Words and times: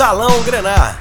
Salão 0.00 0.42
Grenar. 0.44 0.98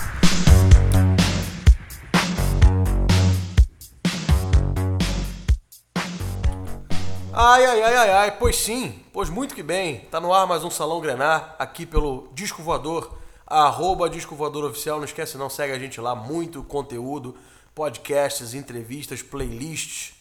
Ai, 7.32 7.66
ai, 7.66 7.82
ai, 7.82 7.96
ai, 7.96 8.10
ai, 8.12 8.38
pois 8.38 8.58
sim, 8.58 9.02
pois 9.14 9.30
muito 9.30 9.56
que 9.56 9.64
bem. 9.64 10.02
Tá 10.12 10.20
no 10.20 10.34
ar 10.34 10.46
mais 10.46 10.66
um 10.66 10.70
Salão 10.70 11.00
Grenar, 11.00 11.56
aqui 11.58 11.86
pelo 11.86 12.28
Disco 12.34 12.62
Voador, 12.62 13.18
arroba 13.48 14.10
Disco 14.10 14.36
Voador 14.36 14.66
Oficial. 14.66 14.98
Não 14.98 15.06
esquece 15.06 15.38
não, 15.38 15.50
segue 15.50 15.72
a 15.72 15.80
gente 15.80 16.02
lá, 16.02 16.14
muito 16.14 16.62
conteúdo, 16.62 17.38
podcasts, 17.74 18.54
entrevistas, 18.54 19.22
playlists, 19.22 20.14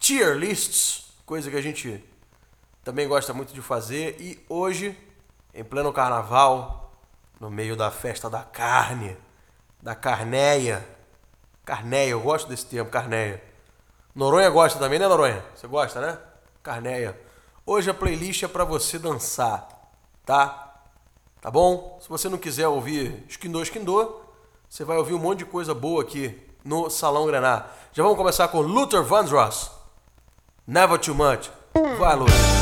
tier 0.00 0.36
lists, 0.36 1.04
coisa 1.24 1.48
que 1.48 1.56
a 1.56 1.62
gente 1.62 2.02
também 2.82 3.06
gosta 3.06 3.32
muito 3.32 3.54
de 3.54 3.62
fazer. 3.62 4.16
E 4.18 4.44
hoje, 4.48 4.98
em 5.54 5.62
pleno 5.62 5.92
carnaval, 5.92 6.82
no 7.42 7.50
meio 7.50 7.74
da 7.74 7.90
festa 7.90 8.30
da 8.30 8.44
carne, 8.44 9.16
da 9.82 9.96
carneia. 9.96 10.86
Carneia, 11.64 12.10
eu 12.10 12.20
gosto 12.20 12.48
desse 12.48 12.64
termo, 12.66 12.88
carneia. 12.88 13.42
Noronha 14.14 14.48
gosta 14.48 14.78
também, 14.78 14.96
né, 14.96 15.08
Noronha? 15.08 15.44
Você 15.52 15.66
gosta, 15.66 16.00
né? 16.00 16.18
Carneia. 16.62 17.20
Hoje 17.66 17.90
a 17.90 17.94
playlist 17.94 18.44
é 18.44 18.48
para 18.48 18.62
você 18.62 18.96
dançar, 18.96 19.66
tá? 20.24 20.82
Tá 21.40 21.50
bom? 21.50 21.98
Se 22.00 22.08
você 22.08 22.28
não 22.28 22.38
quiser 22.38 22.68
ouvir 22.68 23.24
esquindô, 23.28 23.60
esquindô, 23.60 24.20
você 24.68 24.84
vai 24.84 24.96
ouvir 24.96 25.14
um 25.14 25.18
monte 25.18 25.40
de 25.40 25.46
coisa 25.46 25.74
boa 25.74 26.02
aqui 26.02 26.40
no 26.64 26.88
Salão 26.90 27.26
Grenar. 27.26 27.72
Já 27.92 28.04
vamos 28.04 28.18
começar 28.18 28.46
com 28.48 28.60
Luther 28.60 29.02
Vandross. 29.02 29.72
Never 30.64 30.96
Too 30.96 31.12
Much. 31.12 31.50
Vai, 31.98 32.14
Luther. 32.14 32.61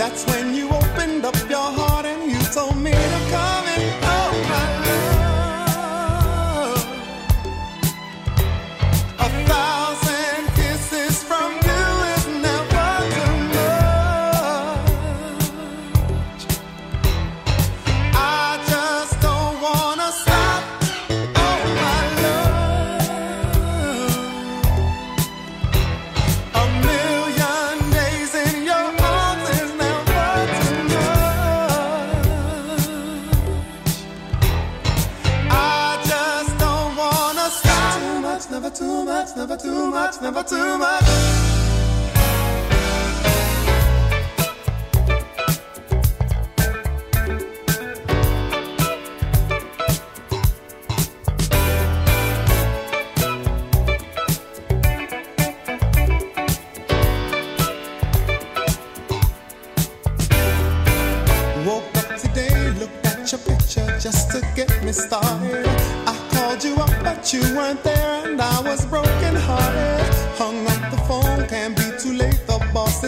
That's 0.00 0.24
when 0.28 0.54
you 0.54 0.66
opened 0.70 1.26
up 1.26 1.36
your 1.50 1.58
heart 1.58 2.06
and 2.06 2.32
you 2.32 2.38
told 2.54 2.74
me 2.78 2.90
to 2.90 3.20
come. 3.30 3.69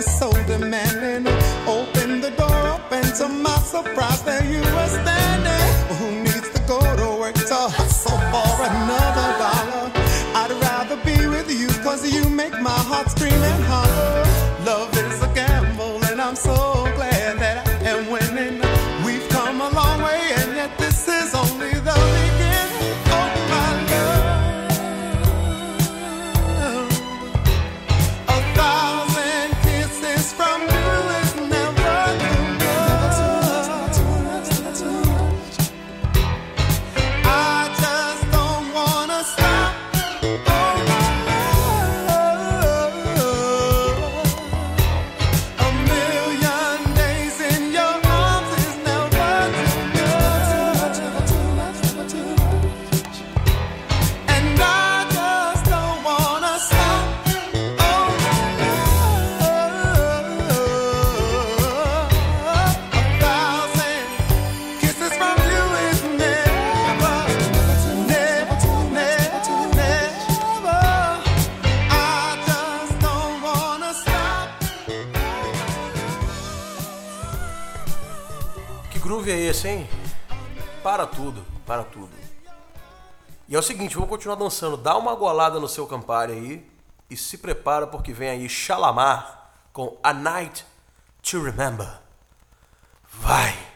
coração 0.03 0.32
E 83.53 83.55
é 83.55 83.59
o 83.59 83.63
seguinte, 83.63 83.97
vamos 83.97 84.09
continuar 84.09 84.37
dançando. 84.37 84.79
Dá 84.79 84.97
uma 84.97 85.15
golada 85.15 85.61
no 85.61 85.69
seu 85.69 85.87
Campari 85.87 86.33
aí 86.33 86.73
e 87.11 87.19
se 87.19 87.37
prepara 87.37 87.87
porque 87.87 88.11
vem 88.11 88.31
aí 88.31 88.49
Shalamar 88.49 89.51
com 89.75 89.99
A 90.03 90.11
Night 90.15 90.65
to 91.21 91.43
Remember. 91.43 92.01
Vai! 93.11 93.72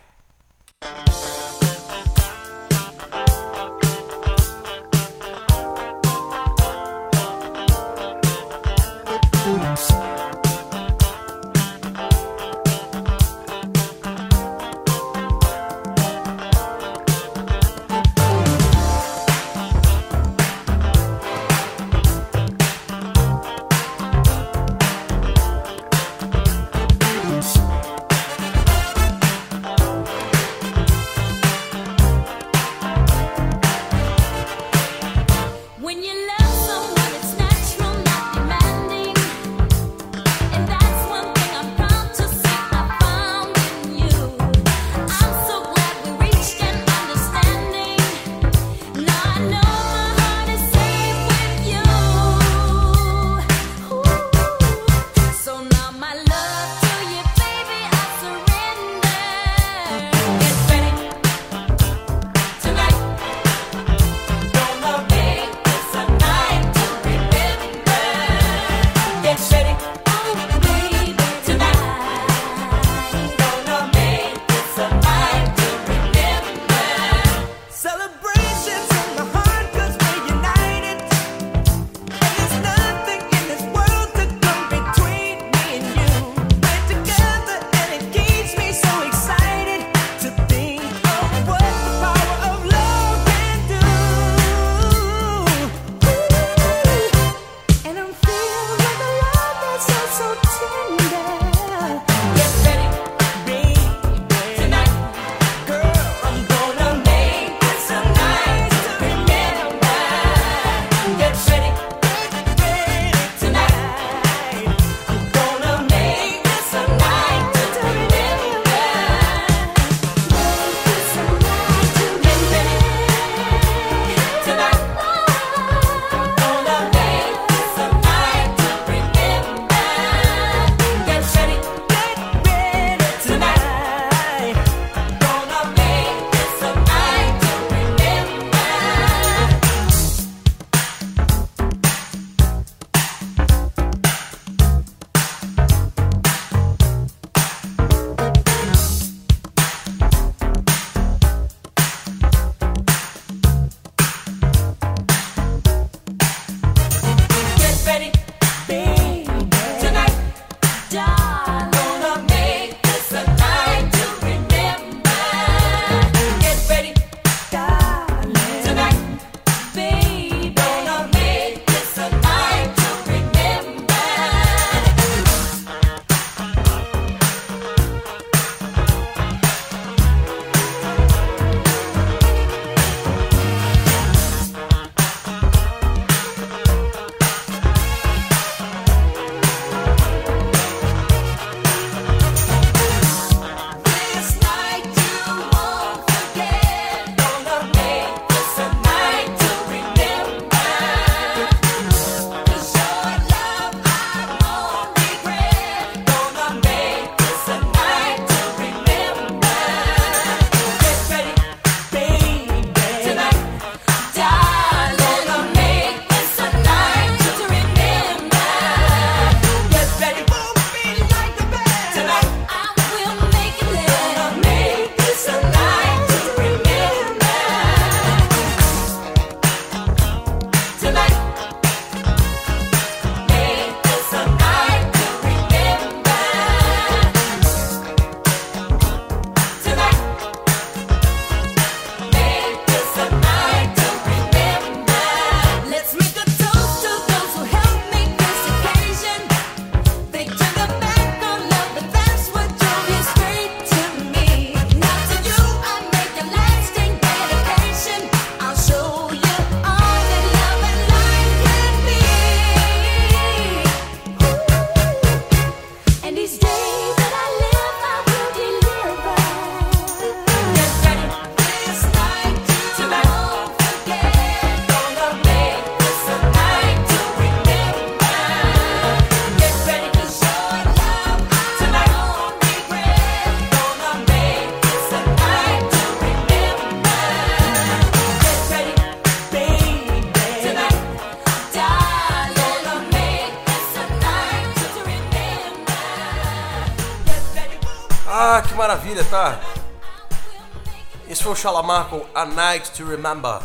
Shalamar 301.47 301.89
A 302.13 302.25
Night 302.25 302.73
to 302.73 302.85
Remember. 302.85 303.41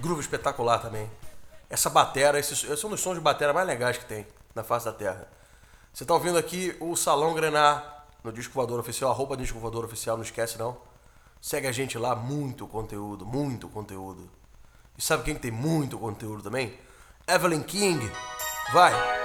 Groove 0.00 0.22
espetacular 0.22 0.78
também. 0.78 1.10
Essa 1.68 1.90
batera, 1.90 2.38
esses, 2.38 2.64
esses 2.64 2.80
são 2.80 2.88
um 2.88 2.92
dos 2.94 3.02
sons 3.02 3.16
de 3.16 3.20
batera 3.20 3.52
mais 3.52 3.66
legais 3.66 3.98
que 3.98 4.06
tem 4.06 4.26
na 4.54 4.64
face 4.64 4.86
da 4.86 4.92
Terra. 4.94 5.28
Você 5.92 6.06
tá 6.06 6.14
ouvindo 6.14 6.38
aqui 6.38 6.74
o 6.80 6.96
Salão 6.96 7.34
Grenar 7.34 8.06
no 8.24 8.32
Disco 8.32 8.54
Voador 8.54 8.80
Oficial, 8.80 9.10
arroba 9.10 9.36
Disco 9.36 9.58
Voador 9.58 9.84
Oficial, 9.84 10.16
não 10.16 10.24
esquece 10.24 10.58
não. 10.58 10.78
Segue 11.38 11.66
a 11.66 11.72
gente 11.72 11.98
lá, 11.98 12.16
muito 12.16 12.66
conteúdo, 12.66 13.26
muito 13.26 13.68
conteúdo. 13.68 14.30
E 14.96 15.02
sabe 15.02 15.22
quem 15.22 15.34
que 15.34 15.40
tem 15.42 15.50
muito 15.50 15.98
conteúdo 15.98 16.42
também? 16.42 16.78
Evelyn 17.28 17.62
King. 17.62 18.10
Vai! 18.72 19.19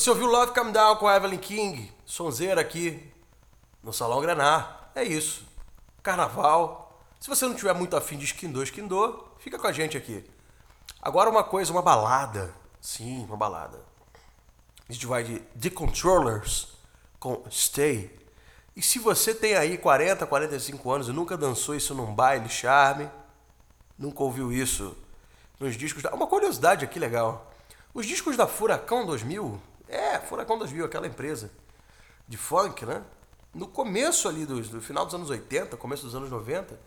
Você 0.00 0.08
ouviu 0.08 0.28
Love 0.28 0.54
Come 0.54 0.72
Down 0.72 0.96
com 0.96 1.06
a 1.06 1.14
Evelyn 1.14 1.36
King, 1.36 1.92
sonzeira 2.06 2.58
aqui 2.58 3.06
no 3.82 3.92
Salão 3.92 4.18
Grenar. 4.22 4.90
É 4.94 5.04
isso. 5.04 5.46
Carnaval. 6.02 7.04
Se 7.20 7.28
você 7.28 7.44
não 7.44 7.54
tiver 7.54 7.74
muito 7.74 7.94
afim 7.94 8.16
de 8.16 8.24
esquindô, 8.24 8.62
esquindô, 8.62 9.22
fica 9.40 9.58
com 9.58 9.66
a 9.66 9.72
gente 9.72 9.98
aqui. 9.98 10.24
Agora 11.02 11.28
uma 11.28 11.44
coisa, 11.44 11.70
uma 11.70 11.82
balada. 11.82 12.50
Sim, 12.80 13.26
uma 13.26 13.36
balada. 13.36 13.78
A 14.88 14.92
gente 14.94 15.04
vai 15.04 15.22
de 15.22 15.38
The 15.60 15.68
Controllers 15.68 16.68
com 17.18 17.44
Stay. 17.50 18.18
E 18.74 18.80
se 18.80 18.98
você 18.98 19.34
tem 19.34 19.54
aí 19.54 19.76
40, 19.76 20.26
45 20.26 20.90
anos 20.90 21.08
e 21.08 21.12
nunca 21.12 21.36
dançou 21.36 21.74
isso 21.74 21.94
num 21.94 22.14
baile 22.14 22.48
charme, 22.48 23.06
nunca 23.98 24.22
ouviu 24.22 24.50
isso 24.50 24.96
nos 25.58 25.76
discos 25.76 26.02
da... 26.02 26.14
Uma 26.14 26.26
curiosidade 26.26 26.86
aqui 26.86 26.98
legal. 26.98 27.52
Os 27.92 28.06
discos 28.06 28.34
da 28.34 28.46
Furacão 28.46 29.04
2000 29.04 29.68
é, 29.90 30.18
Furacão 30.20 30.58
2000, 30.58 30.84
aquela 30.84 31.06
empresa 31.06 31.50
de 32.28 32.36
funk, 32.36 32.86
né? 32.86 33.02
No 33.52 33.66
começo 33.66 34.28
ali, 34.28 34.46
do, 34.46 34.60
do 34.60 34.80
final 34.80 35.04
dos 35.04 35.14
anos 35.14 35.28
80, 35.28 35.76
começo 35.76 36.04
dos 36.04 36.14
anos 36.14 36.30
90, 36.30 36.78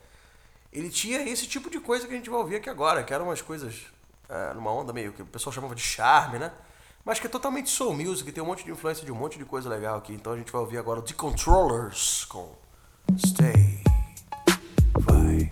ele 0.72 0.90
tinha 0.90 1.22
esse 1.30 1.46
tipo 1.46 1.70
de 1.70 1.80
coisa 1.80 2.08
que 2.08 2.14
a 2.14 2.16
gente 2.16 2.30
vai 2.30 2.40
ouvir 2.40 2.56
aqui 2.56 2.70
agora, 2.70 3.04
que 3.04 3.14
eram 3.14 3.26
umas 3.26 3.42
coisas 3.42 3.82
é, 4.30 4.54
numa 4.54 4.72
onda 4.72 4.94
meio 4.94 5.12
que 5.12 5.22
o 5.22 5.26
pessoal 5.26 5.54
chamava 5.54 5.76
de 5.76 5.82
charme, 5.82 6.40
né? 6.40 6.52
Mas 7.06 7.20
que 7.20 7.28
é 7.28 7.30
totalmente 7.30 7.70
soul 7.70 7.94
music, 7.94 8.32
tem 8.32 8.42
um 8.42 8.48
monte 8.48 8.64
de 8.64 8.72
influência 8.72 9.06
de 9.06 9.12
um 9.12 9.16
monte 9.16 9.38
de 9.38 9.44
coisa 9.44 9.68
legal 9.70 9.98
aqui. 9.98 10.14
Então 10.14 10.32
a 10.32 10.38
gente 10.38 10.52
vai 10.52 10.62
ouvir 10.62 10.78
agora 10.78 11.00
o 11.00 11.04
The 11.04 11.14
Controllers 11.14 12.26
com 12.26 12.56
Stay. 13.18 13.84
Vai. 15.00 15.52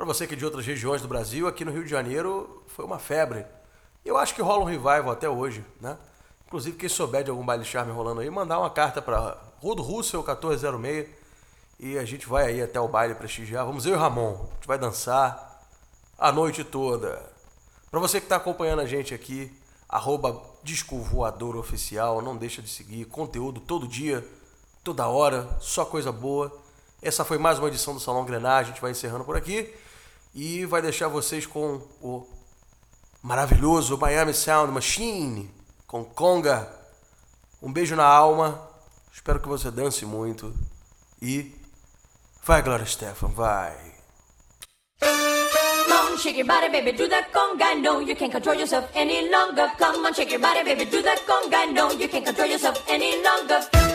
Para 0.00 0.06
você 0.06 0.26
que 0.26 0.32
é 0.32 0.36
de 0.36 0.46
outras 0.46 0.64
regiões 0.64 1.02
do 1.02 1.08
Brasil, 1.08 1.46
aqui 1.46 1.62
no 1.62 1.70
Rio 1.70 1.84
de 1.84 1.90
Janeiro 1.90 2.62
foi 2.68 2.86
uma 2.86 2.98
febre. 2.98 3.44
Eu 4.02 4.16
acho 4.16 4.34
que 4.34 4.40
rola 4.40 4.62
um 4.62 4.64
revival 4.64 5.10
até 5.10 5.28
hoje, 5.28 5.62
né? 5.78 5.98
Inclusive, 6.46 6.74
quem 6.78 6.88
souber 6.88 7.22
de 7.22 7.28
algum 7.28 7.44
baile 7.44 7.66
charme 7.66 7.92
rolando 7.92 8.22
aí, 8.22 8.30
mandar 8.30 8.60
uma 8.60 8.70
carta 8.70 9.02
para 9.02 9.36
Rodo 9.58 9.82
Russell 9.82 10.20
1406 10.20 11.06
e 11.78 11.98
a 11.98 12.04
gente 12.06 12.26
vai 12.26 12.46
aí 12.46 12.62
até 12.62 12.80
o 12.80 12.88
baile 12.88 13.14
prestigiar. 13.14 13.66
Vamos 13.66 13.84
eu 13.84 13.92
e 13.92 13.94
o 13.94 13.98
Ramon, 13.98 14.36
a 14.50 14.54
gente 14.54 14.66
vai 14.66 14.78
dançar 14.78 15.66
a 16.18 16.32
noite 16.32 16.64
toda. 16.64 17.22
Para 17.90 18.00
você 18.00 18.20
que 18.20 18.24
está 18.24 18.36
acompanhando 18.36 18.80
a 18.80 18.86
gente 18.86 19.12
aqui, 19.12 19.54
arroba 19.86 20.32
Oficial, 21.58 22.22
não 22.22 22.38
deixa 22.38 22.62
de 22.62 22.70
seguir, 22.70 23.04
conteúdo 23.04 23.60
todo 23.60 23.86
dia, 23.86 24.26
toda 24.82 25.06
hora, 25.08 25.46
só 25.60 25.84
coisa 25.84 26.10
boa. 26.10 26.50
Essa 27.02 27.22
foi 27.22 27.36
mais 27.36 27.58
uma 27.58 27.68
edição 27.68 27.92
do 27.92 28.00
Salão 28.00 28.24
Grenar, 28.24 28.60
a 28.60 28.62
gente 28.62 28.80
vai 28.80 28.92
encerrando 28.92 29.24
por 29.24 29.36
aqui 29.36 29.70
e 30.34 30.64
vai 30.64 30.80
deixar 30.82 31.08
vocês 31.08 31.46
com 31.46 31.82
o 32.00 32.26
maravilhoso 33.22 33.98
Miami 33.98 34.32
Sound 34.32 34.72
Machine 34.72 35.50
com 35.86 36.04
Conga. 36.04 36.68
Um 37.62 37.72
beijo 37.72 37.96
na 37.96 38.04
alma. 38.04 38.68
Espero 39.12 39.40
que 39.40 39.48
você 39.48 39.70
dance 39.70 40.06
muito 40.06 40.54
e 41.20 41.54
vai 42.42 42.62
Glória 42.62 42.86
Stefan, 42.86 43.28
vai. 43.28 43.90
Shake 46.20 46.36
your 46.36 46.46
body, 46.46 46.68
baby, 46.68 46.92
do 46.92 47.08
conga. 47.32 47.74
No, 47.76 48.00
you 48.00 48.14
can't 48.14 48.30
control 48.30 48.54
yourself 48.54 48.90
any 48.94 49.30
longer. 49.30 49.72
Come 49.78 50.04
on, 50.04 50.12
shake 50.12 50.30
your 50.30 50.40
body, 50.40 50.62
baby, 50.62 50.84
do 50.84 51.02
conga. 51.26 51.72
No, 51.72 51.90
you 51.92 52.08
can't 52.08 52.26
control 52.26 52.46
yourself 52.46 52.84
any 52.90 53.22
longer. 53.22 53.89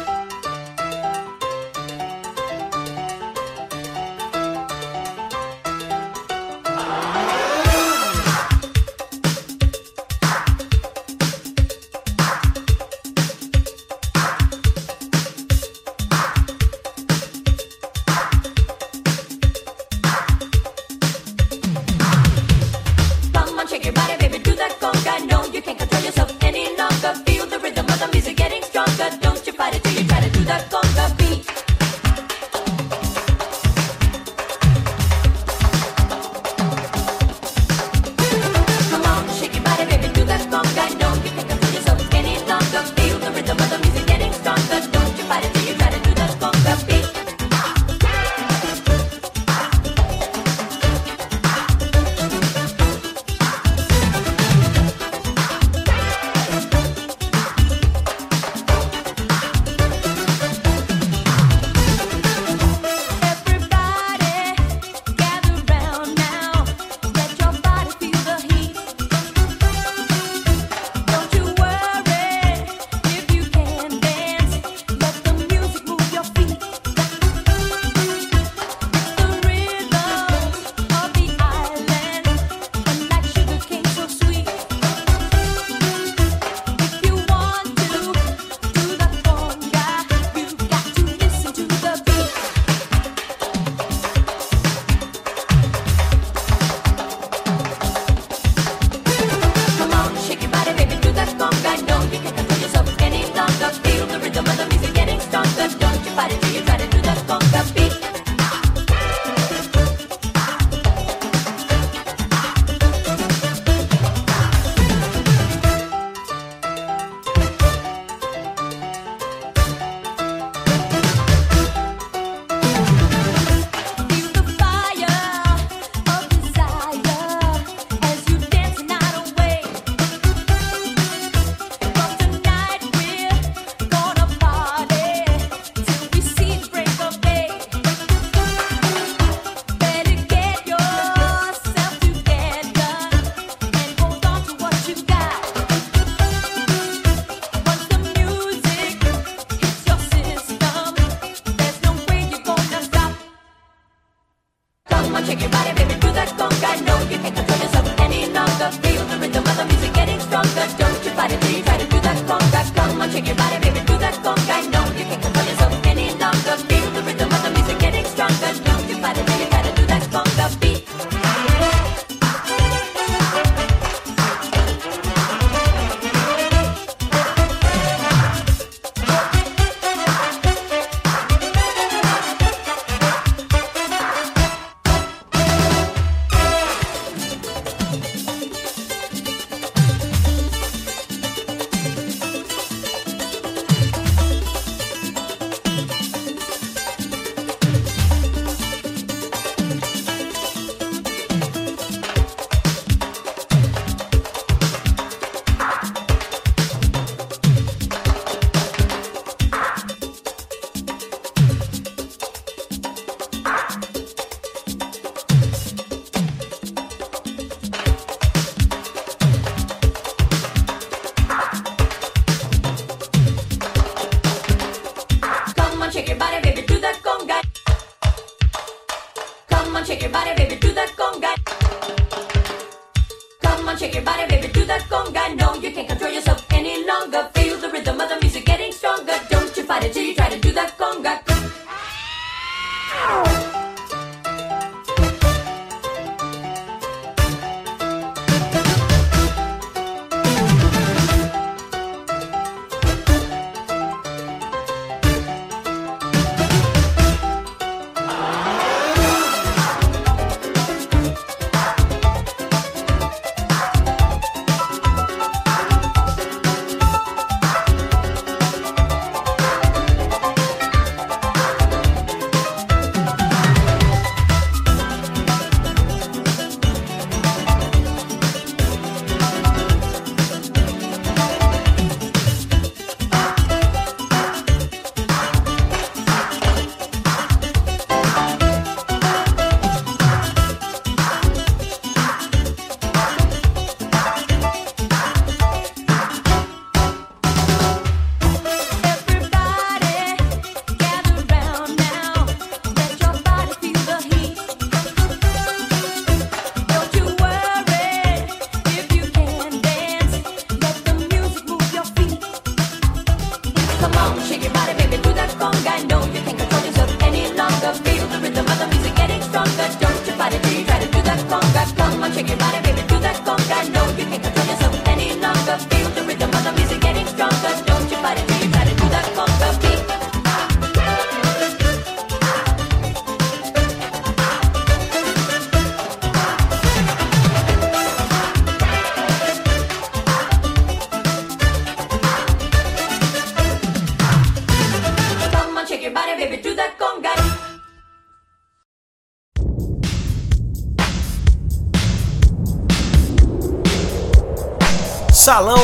That 322.28 322.65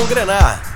Salão 0.02 0.08
Grenar. 0.08 0.71